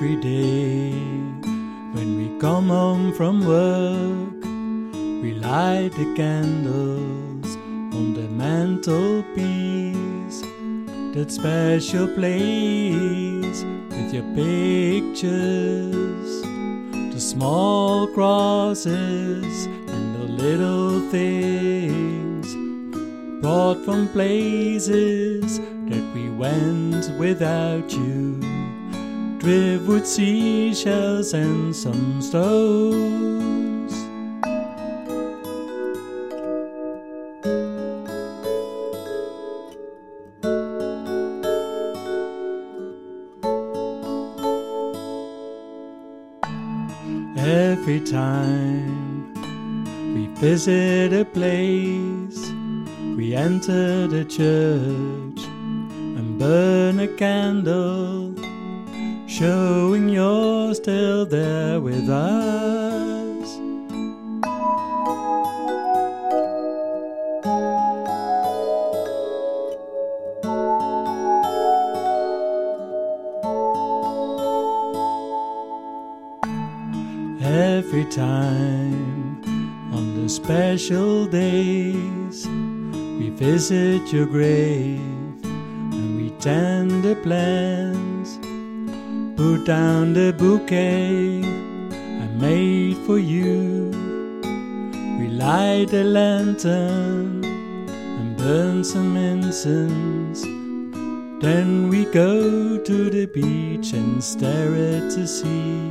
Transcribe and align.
day 0.00 0.90
when 1.92 2.16
we 2.16 2.36
come 2.40 2.68
home 2.68 3.12
from 3.12 3.46
work, 3.46 4.42
we 5.22 5.34
light 5.34 5.92
the 5.92 6.12
candles 6.16 7.56
on 7.94 8.14
the 8.14 8.26
mantelpiece. 8.28 10.42
That 11.14 11.30
special 11.30 12.08
place 12.08 13.64
with 13.90 14.12
your 14.12 14.24
pictures, 14.34 16.42
the 17.14 17.20
small 17.20 18.08
crosses 18.08 19.66
and 19.66 20.16
the 20.16 20.24
little 20.42 21.08
things 21.10 22.52
brought 23.40 23.84
from 23.84 24.08
places 24.08 25.60
that 25.60 26.12
we 26.14 26.30
went 26.30 27.08
without 27.16 27.92
you. 27.92 28.53
Driftwood 29.44 30.06
seashells 30.06 31.34
and 31.34 31.76
some 31.76 32.22
stones. 32.22 33.92
Every 47.36 48.00
time 48.00 49.34
we 50.14 50.26
visit 50.40 51.12
a 51.12 51.26
place, 51.26 52.40
we 53.14 53.34
enter 53.34 54.06
the 54.06 54.24
church 54.24 55.44
and 56.16 56.38
burn 56.38 56.98
a 57.00 57.08
candle, 57.08 58.34
showing 59.34 60.08
you're 60.08 60.72
still 60.74 61.26
there 61.26 61.80
with 61.80 62.08
us. 62.08 63.48
Every 77.42 78.04
time 78.04 79.42
on 79.92 80.22
the 80.22 80.28
special 80.28 81.26
days 81.26 82.46
we 83.18 83.30
visit 83.30 84.12
your 84.12 84.26
grave 84.26 85.00
and 85.42 86.16
we 86.16 86.30
tend 86.38 87.02
the 87.02 87.16
plants, 87.16 88.38
put 89.36 89.64
down 89.64 90.12
the 90.12 90.32
bouquet 90.32 91.42
I 91.42 92.26
made 92.38 92.96
for 92.98 93.18
you. 93.18 93.90
We 95.18 95.28
light 95.28 95.92
a 95.92 96.04
lantern 96.04 97.44
and 97.44 98.36
burn 98.36 98.84
some 98.84 99.16
incense. 99.16 100.42
Then 101.42 101.88
we 101.88 102.04
go 102.06 102.78
to 102.78 103.10
the 103.10 103.26
beach 103.26 103.92
and 103.92 104.22
stare 104.22 104.74
at 104.74 105.10
the 105.10 105.26
sea 105.26 105.90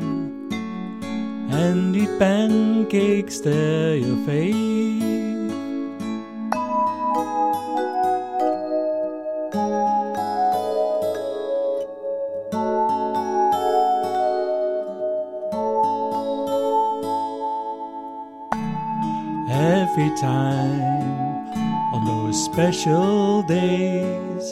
and 1.52 1.96
eat 1.96 2.18
pancakes 2.18 3.40
there 3.40 3.96
your 3.98 4.18
face. 4.26 5.33
Every 19.96 20.18
time 20.18 21.54
on 21.94 22.04
those 22.06 22.46
special 22.46 23.44
days, 23.44 24.52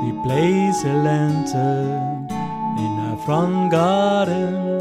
we 0.00 0.12
place 0.22 0.84
a 0.84 0.94
lantern 0.94 2.30
in 2.78 2.92
our 3.10 3.16
front 3.26 3.72
garden 3.72 4.78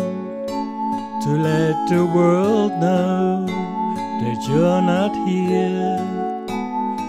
to 1.24 1.30
let 1.30 1.90
the 1.90 2.06
world 2.06 2.74
know 2.74 3.48
that 3.48 4.46
you're 4.48 4.84
not 4.84 5.12
here. 5.28 5.98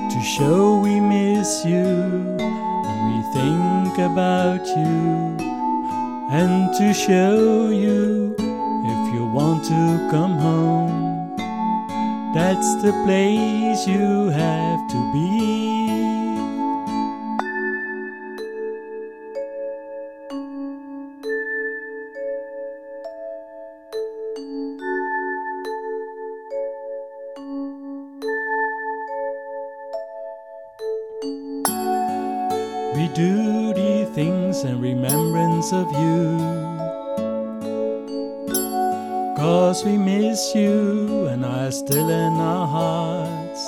To 0.09 0.23
show 0.23 0.81
we 0.81 1.01
miss 1.01 1.63
you 1.67 1.85
and 1.85 2.99
we 3.11 3.21
think 3.37 3.99
about 3.99 4.67
you, 4.67 5.37
and 6.33 6.75
to 6.79 6.95
show 6.95 7.69
you 7.69 8.35
if 8.39 9.15
you 9.15 9.27
want 9.27 9.65
to 9.65 10.09
come 10.11 10.39
home. 10.39 11.10
That's 12.33 12.77
the 12.77 12.93
place 13.05 13.89
you 13.89 14.29
have 14.29 14.89
to 14.89 15.13
be. 15.13 15.51
We 32.95 33.09
do 33.09 33.75
the 33.75 34.09
things 34.15 34.63
in 34.63 34.81
remembrance 34.81 35.73
of 35.73 35.91
you. 35.91 36.70
Cause 39.41 39.87
we 39.87 39.97
miss 39.97 40.55
you 40.55 41.27
and 41.29 41.47
are 41.47 41.71
still 41.71 42.11
in 42.11 42.35
our 42.35 42.67
hearts. 42.67 43.63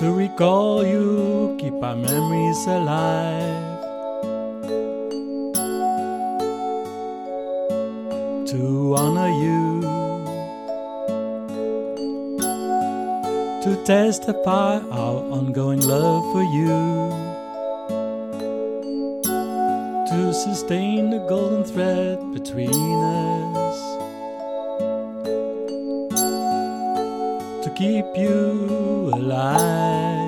To 0.00 0.10
recall 0.10 0.82
you, 0.82 1.54
keep 1.60 1.74
our 1.82 1.94
memories 1.94 2.66
alive. 2.66 3.78
To 8.48 8.94
honor 8.96 9.28
you. 9.28 9.82
To 13.64 13.84
testify 13.84 14.78
our 14.78 15.20
ongoing 15.28 15.80
love 15.82 16.24
for 16.32 16.42
you. 16.42 17.41
Sustain 20.42 21.10
the 21.10 21.24
golden 21.28 21.62
thread 21.62 22.18
between 22.32 22.68
us. 22.68 23.80
To 27.62 27.70
keep 27.76 28.06
you 28.16 29.10
alive. 29.14 30.21